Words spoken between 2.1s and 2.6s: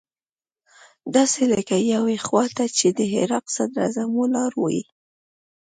خوا